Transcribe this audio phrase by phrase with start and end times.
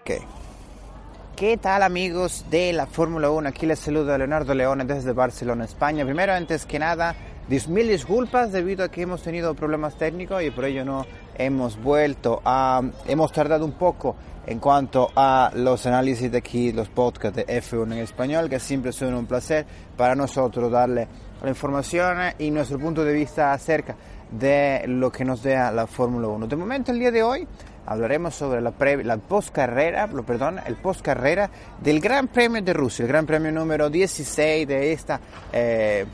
[0.00, 0.10] Ok.
[1.36, 3.48] ¿Qué tal amigos de la Fórmula 1?
[3.48, 6.04] Aquí les saluda Leonardo Leone desde Barcelona, España.
[6.04, 7.14] Primero, antes que nada,
[7.68, 12.42] mil disculpas debido a que hemos tenido problemas técnicos y por ello no hemos vuelto
[12.44, 12.82] a...
[13.06, 17.92] Hemos tardado un poco en cuanto a los análisis de aquí, los podcasts de F1
[17.92, 21.08] en español, que siempre son un placer para nosotros darle
[21.42, 23.96] la información y nuestro punto de vista acerca
[24.30, 26.46] de lo que nos da la Fórmula 1.
[26.46, 27.48] De momento, el día de hoy
[27.86, 33.08] hablaremos sobre la, pre- la lo- perdón, el postcarrera del Gran Premio de Rusia, el
[33.08, 35.18] Gran Premio número 16 de esta,
[35.52, 36.04] eh,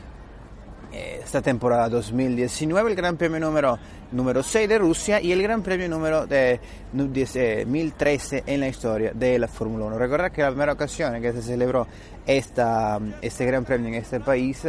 [0.91, 3.77] esta temporada 2019, el Gran Premio número,
[4.13, 6.59] número 6 de Rusia y el Gran Premio número de,
[6.93, 9.99] nu- 10, eh, 1013 en la historia de la Fórmula 1.
[9.99, 11.85] Recordar que la primera ocasión en que se celebró
[12.25, 14.65] esta, este Gran Premio en este país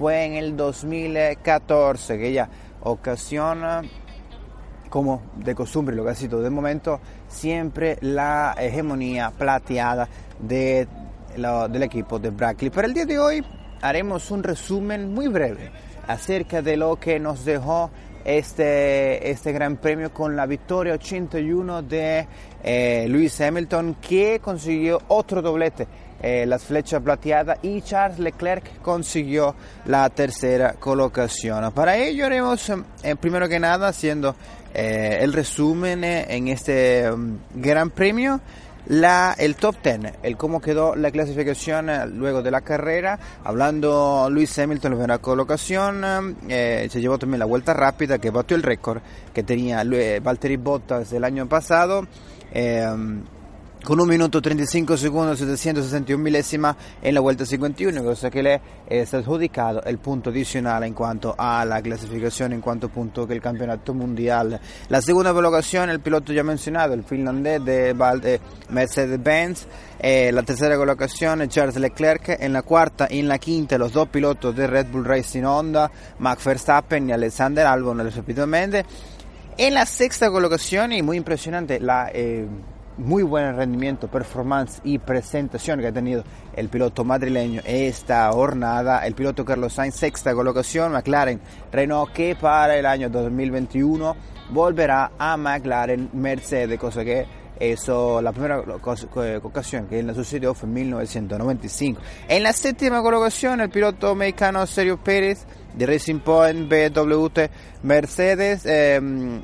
[0.00, 2.48] fue en el 2014, aquella
[2.84, 3.90] ocasión eh,
[4.88, 10.88] como de costumbre lo que ha sido de momento, siempre la hegemonía plateada de
[11.36, 12.70] del equipo de Brackley.
[12.70, 13.44] Para el día de hoy
[13.82, 15.70] haremos un resumen muy breve
[16.08, 17.90] acerca de lo que nos dejó
[18.24, 22.26] este, este gran premio con la victoria 81 de
[22.64, 25.86] eh, Lewis Hamilton que consiguió otro doblete
[26.22, 29.54] eh, las flechas plateadas y Charles Leclerc consiguió
[29.86, 31.72] la tercera colocación.
[31.72, 32.70] Para ello haremos
[33.02, 34.34] eh, primero que nada haciendo
[34.74, 38.40] eh, el resumen eh, en este um, gran premio.
[38.86, 44.28] La, el top 10, el cómo quedó la clasificación eh, luego de la carrera, hablando
[44.30, 48.62] Luis Hamilton la primera colocación, eh, se llevó también la vuelta rápida que batió el
[48.62, 49.00] récord
[49.34, 52.06] que tenía eh, Valtteri Bottas el año pasado.
[52.52, 52.86] eh,
[53.84, 59.14] con un minuto 35 segundos 761 milésima en la vuelta 51, cosa que le es
[59.14, 63.94] adjudicado el punto adicional en cuanto a la clasificación, en cuanto punto que el campeonato
[63.94, 64.60] mundial.
[64.90, 65.00] La
[65.90, 69.66] el piloto ya mencionado, el finlandés de, Val- de Mercedes-Benz.
[69.98, 72.36] Eh, la tercera colocación, Charles Leclerc.
[72.40, 75.90] En la cuarta y en la quinta, los dos pilotos de Red Bull Racing Honda,
[76.18, 78.84] Max Verstappen y Alexander Albon, respectivamente.
[79.56, 82.46] En la sexta colocación, y muy impresionante, la eh,
[83.00, 86.22] muy buen rendimiento, performance y presentación que ha tenido
[86.54, 89.06] el piloto madrileño esta jornada.
[89.06, 91.40] El piloto Carlos Sainz, sexta colocación, McLaren
[91.72, 94.16] Renault, que para el año 2021
[94.50, 97.26] volverá a McLaren Mercedes, cosa que
[97.60, 102.00] eso, la primera ocasión que le sucedió fue en 1995.
[102.26, 105.44] En la séptima colocación, el piloto mexicano Sergio Pérez
[105.74, 107.38] de Racing Point BWT
[107.82, 108.98] Mercedes, eh,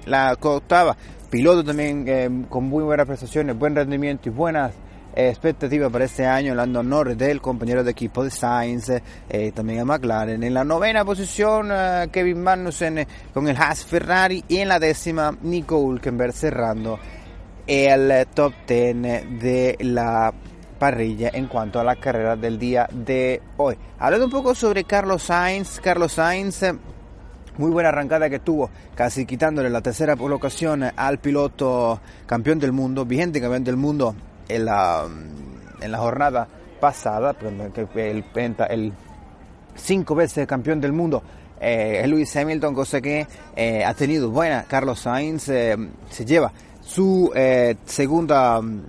[0.07, 0.97] la octava,
[1.31, 4.73] piloto también eh, con muy buenas prestaciones, buen rendimiento y buenas
[5.17, 8.91] eh, expectativas para este año, Lando Norris del compañero de equipo de Sainz,
[9.31, 10.43] eh, también a McLaren.
[10.43, 15.35] En la novena posición, eh, Kevin Magnussen con el Haas Ferrari y en la décima,
[15.41, 16.99] Nico Hulkenberg cerrando
[17.67, 20.35] el top 10 de la
[20.79, 23.79] parrilla en cuanto a la carrera del día de hoy.
[23.99, 26.63] Hablando un poco sobre Carlos Sainz, Carlos Sainz,
[27.59, 33.05] muy buena arrancada que tuvo, casi quitándole la tercera colocación al piloto campeón del mundo,
[33.05, 34.15] vigente campeón del mundo
[34.49, 35.07] en la,
[35.81, 36.49] en la jornada
[36.81, 38.93] pasada, el,
[39.75, 41.23] cinco veces campeón del mundo.
[41.61, 44.65] Eh, Lewis Hamilton, cosa que eh, ha tenido buena.
[44.69, 45.77] Carlos Sainz eh,
[46.11, 46.53] se lleva
[46.83, 48.83] su eh, segunda, mm,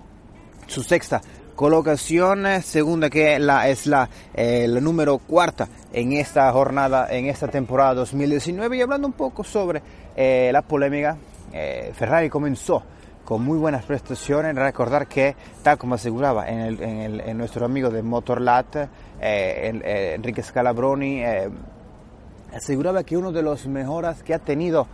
[0.67, 1.21] su sexta
[1.57, 7.47] colocación, segunda que la, es la, eh, la número cuarta en esta jornada, en esta
[7.47, 8.77] temporada 2019.
[8.77, 9.81] Y hablando un poco sobre
[10.15, 11.17] eh, la polémica,
[11.51, 12.83] eh, Ferrari comenzó
[13.25, 14.55] con muy buenas prestaciones.
[14.55, 18.75] Recordar que, tal como aseguraba en, el- en nuestro amigo de Motorlat,
[19.19, 21.23] Enrique Scalabroni,
[22.53, 24.87] aseguraba que uno de los mejores que ha tenido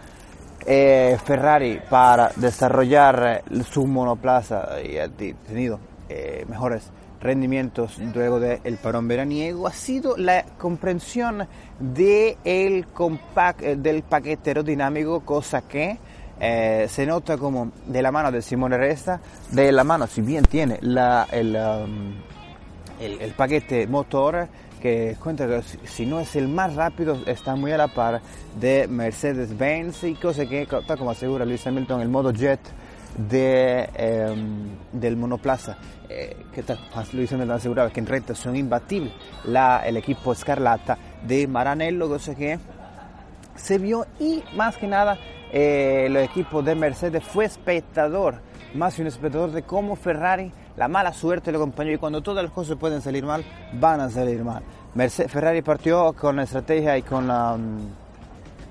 [0.66, 5.78] Ferrari para desarrollar su monoplaza y ha tenido
[6.10, 6.92] eh, mejores
[7.22, 9.66] rendimientos luego del parón veraniego.
[9.68, 11.48] Ha sido la comprensión
[11.80, 15.98] de el compact, eh, del paquete aerodinámico, cosa que
[16.40, 19.22] eh, se nota como de la mano de Simone Resta,
[19.52, 22.14] de la mano, si bien tiene la, el, um,
[23.00, 24.48] el, el paquete motor
[24.82, 28.20] que cuenta que si no es el más rápido, está muy a la par
[28.60, 32.60] de Mercedes-Benz y cosa que, tal como asegura Luis Hamilton, el modo jet
[33.18, 35.78] em, del monoplaza,
[36.10, 36.80] eh, que tal,
[37.14, 39.14] Luis Hamilton aseguraba que en recta son imbatibles
[39.46, 42.60] la, el equipo Escarlata de Maranello, cosa que
[43.56, 45.18] se vio y más que nada
[45.52, 48.42] eh, el equipo de Mercedes fue espectador,
[48.74, 52.44] más que un espectador de cómo Ferrari la mala suerte lo acompañó y cuando todas
[52.44, 53.44] las cosas pueden salir mal,
[53.74, 54.64] van a salir mal.
[55.28, 58.03] Ferrari partió con la estrategia y con la, mm,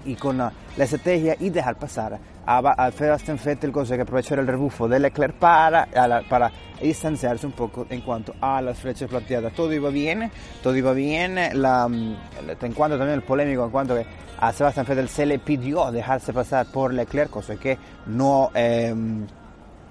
[0.04, 4.46] y con la, estrategia y dejar pasar a, a Sebastian Vettel, cosa que aprovechar el
[4.46, 5.88] rebufo de Leclerc para,
[6.28, 6.50] para
[6.80, 9.52] distanciarse un poco en cuanto a las flechas plateadas.
[9.54, 10.30] Todo iba bien,
[10.62, 12.16] todo iba bien, la, mm,
[12.60, 14.06] en cuanto también el polémico, en cuanto que
[14.40, 18.50] a Sebastian Vettel se le pidió dejarse pasar por Leclerc, cosa que no...
[18.54, 18.94] Eh,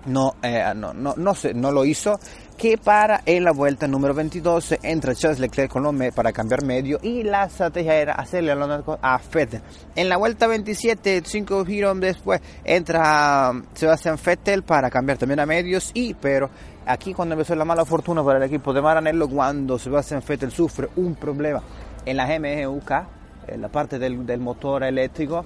[0.05, 2.19] no, eh, no, no, no, no, lo hizo,
[2.61, 5.81] que para en la vuelta número 22 entra Charles Leclerc con
[6.13, 9.61] para cambiar medio y la estrategia era hacerle a Vettel.
[9.95, 15.47] En la vuelta 27, 5 giros después, entra um, Sebastián Vettel para cambiar también a
[15.47, 16.51] medios y, pero
[16.85, 20.87] aquí cuando empezó la mala fortuna para el equipo de Maranello, cuando Sebastián Vettel sufre
[20.97, 21.63] un problema
[22.05, 22.91] en la GMUK,
[23.47, 25.43] en la parte del, del motor eléctrico,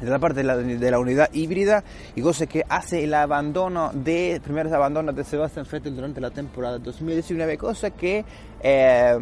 [0.00, 3.90] de la parte de la, de la, unidad híbrida y cosa que hace el abandono
[3.92, 8.24] de primeros abandonos de Sebastian Vettel durante la temporada 2019 cosa que
[8.62, 9.18] eh,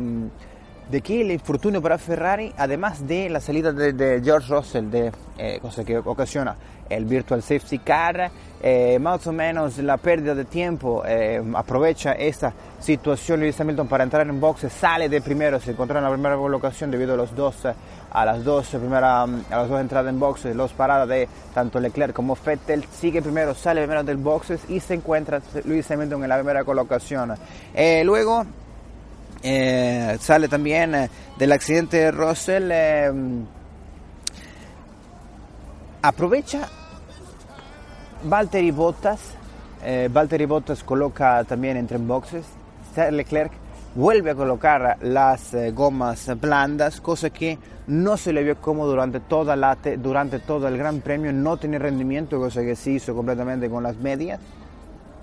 [0.91, 5.13] de que el infortunio para Ferrari además de la salida de, de George Russell de
[5.37, 6.57] eh, cosa que ocasiona
[6.89, 12.53] el virtual safety car eh, más o menos la pérdida de tiempo eh, aprovecha esta
[12.81, 13.39] situación.
[13.39, 16.91] Lewis Hamilton para entrar en boxes sale de primero se encontró en la primera colocación
[16.91, 17.57] debido a los dos
[18.11, 22.13] a las dos primera, a las dos entradas en boxes los paradas de tanto Leclerc
[22.13, 22.85] como Vettel.
[22.93, 27.35] Sigue primero sale primero del boxes y se encuentra Lewis Hamilton en la primera colocación.
[27.75, 28.45] Eh, luego
[30.19, 31.09] sale también
[31.39, 32.73] del accidente de Russell
[36.03, 36.69] aprovecha
[38.25, 39.21] Valtteri Bottas,
[39.85, 42.45] eh, Valtteri Bottas coloca también entre boxes,
[43.11, 43.53] Leclerc
[43.95, 49.21] vuelve a colocar las eh, gomas blandas, cosa que no se le vio como durante,
[49.21, 53.69] toda la durante todo el Gran Premio, no tenía rendimiento, cosa que se hizo completamente
[53.71, 54.41] con las medias,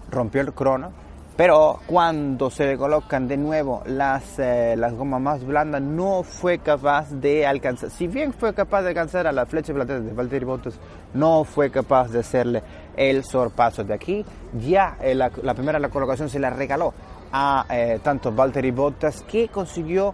[0.10, 0.92] rompió el crono,
[1.38, 6.60] pero cuando se le colocan de nuevo las, eh, las gomas más blandas no fue
[6.60, 10.46] capaz de alcanzar, si bien fue capaz de alcanzar a la flecha plateada de Valtteri
[10.46, 10.80] Bottas,
[11.14, 12.64] no fue capaz de hacerle
[12.96, 14.26] el sorpaso de aquí,
[14.58, 16.94] ya eh, la, primera la colocación se la regaló
[17.32, 20.14] a eh, tanto Valtteri Bottas que consiguió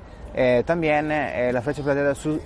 [0.66, 2.40] también la flecha plateada su,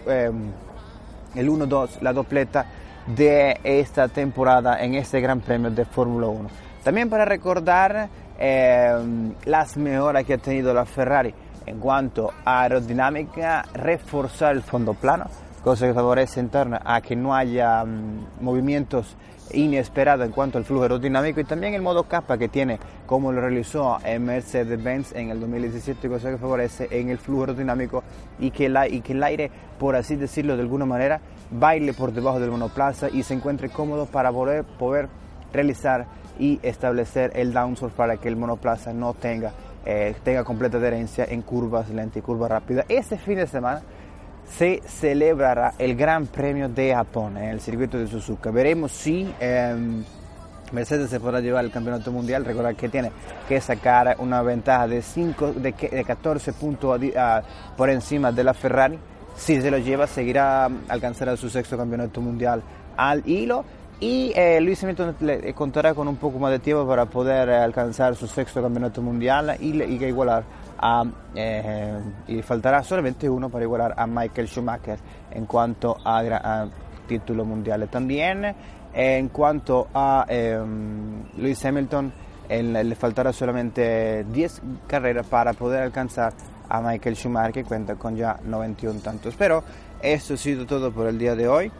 [1.36, 2.66] el 1-2, la dopleta
[3.06, 6.50] de esta temporada en este Gran Premio de Fórmula 1.
[6.84, 11.34] También para recordar eh, las mejoras que ha tenido la Ferrari
[11.66, 15.26] en cuanto a aerodinámica, reforzar el fondo plano,
[15.66, 19.18] cosa que favorece en torno a que no haya um, movimientos
[19.52, 22.78] inesperados en cuanto al flujo aerodinámico y también el modo capa que tiene
[23.08, 28.04] como lo realizó en Mercedes-Benz en el 2017, cosa que favorece en el flujo aerodinámico
[28.38, 31.20] y que, la, y que el aire, por así decirlo de alguna manera,
[31.50, 35.10] baile por debajo del monoplaza y se encuentre cómodo para poder, poder
[35.52, 36.06] realizar
[36.38, 39.52] y establecer el downforce para que el monoplaza no tenga,
[39.84, 42.86] eh, tenga completa adherencia en curvas lentas y curvas rápidas.
[42.88, 43.82] Este fin de semana
[44.50, 48.52] se celebrará el Gran Premio de Japón en el circuito de Suzuka.
[48.52, 50.04] Veremos si em,
[50.72, 52.46] Mercedes se podrá llevar el campeonato mundial.
[52.46, 53.12] Recordar que tiene
[53.48, 57.00] que sacar una ventaja de, 5, de, 14 puntos
[57.78, 59.00] por encima de la Ferrari.
[59.36, 62.64] Si se lo lleva, seguirá alcanzará su sexto campeonato mundial
[62.98, 63.66] al hilo
[64.00, 68.16] y eh, Hamilton le contará con un poco más de tiempo para poder eh, alcanzar
[68.16, 70.44] su sexto campeonato mundial y, igualar
[70.78, 72.02] a, eh,
[72.44, 75.00] faltará solamente uno para igualar a Michael Schumacher
[75.32, 76.68] en cuanto a,
[77.08, 77.88] título mundial.
[77.90, 78.54] También
[78.94, 80.26] en cuanto a
[81.38, 82.12] Luis Hamilton,
[82.50, 86.34] le faltará solamente 10 carreras para poder alcanzar
[86.68, 89.36] a Michael Schumacher que cuenta con ya 91 tantos.
[89.38, 89.64] Pero
[90.02, 91.72] esto ha sido todo por el día de hoy.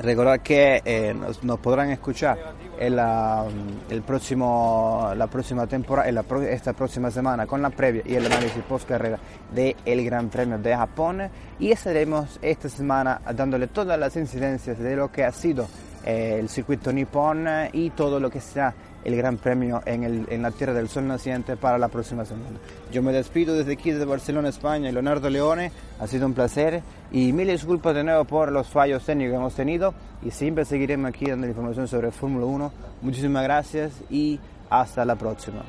[0.00, 3.44] Recordar que eh, nos, podrán escuchar en la,
[3.90, 6.08] el próximo, la próxima temporada,
[6.48, 9.18] esta próxima semana con la previa y el análisis post carrera
[9.52, 11.28] del Gran Premio de Japón.
[11.58, 15.66] Y estaremos esta semana dándole todas las incidencias de lo que ha sido
[16.08, 18.74] el circuito nipón y todo lo que será
[19.04, 22.58] el Gran Premio en, la Tierra del Sol Naciente para la próxima semana.
[22.90, 27.32] Yo me despido desde aquí, desde Barcelona, España, Leonardo Leone, ha sido un placer y
[27.34, 31.26] mil disculpas de nuevo por los fallos técnicos que hemos tenido y siempre seguiremos aquí
[31.26, 32.72] dando información sobre Fórmula 1.
[33.02, 35.62] Muchísimas gracias y hasta la próxima.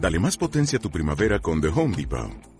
[0.00, 2.57] Dale más potencia a tu primavera con The Home Depot.